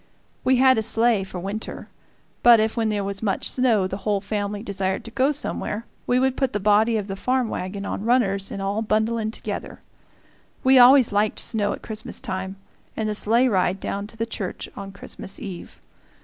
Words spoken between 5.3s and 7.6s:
somewhere, we would put the body of the farm